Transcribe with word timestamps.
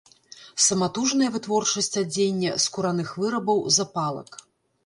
Саматужная 0.67 1.29
вытворчасць 1.35 1.91
адзення, 2.05 2.57
скураных 2.65 3.15
вырабаў, 3.25 3.63
запалак. 3.77 4.29